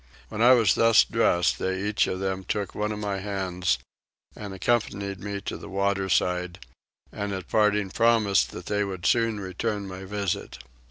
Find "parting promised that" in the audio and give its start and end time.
7.47-8.65